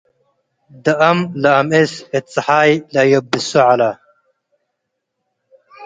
[0.83, 3.81] ደአም ለአምእስ እት ጸሓይ ለአየብሶ' ዐለ።